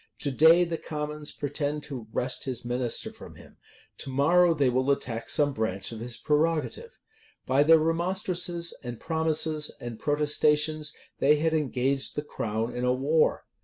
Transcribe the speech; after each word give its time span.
To 0.21 0.31
day 0.31 0.63
the 0.63 0.79
commons 0.79 1.31
pretend 1.31 1.83
to 1.83 2.07
wrest 2.11 2.45
his 2.45 2.65
minister 2.65 3.13
from 3.13 3.35
him: 3.35 3.57
to 3.99 4.09
morrow 4.09 4.55
they 4.55 4.67
will 4.67 4.89
attack 4.89 5.29
some 5.29 5.53
branch 5.53 5.91
of 5.91 5.99
his 5.99 6.17
prerogative. 6.17 6.97
By 7.45 7.61
their 7.61 7.77
remonstrances, 7.77 8.73
and 8.83 8.99
promises, 8.99 9.69
and 9.79 9.99
protestations, 9.99 10.91
they 11.19 11.35
had 11.35 11.53
engaged 11.53 12.15
the 12.15 12.23
crown 12.23 12.75
in 12.75 12.83
a 12.83 12.91
war. 12.91 13.45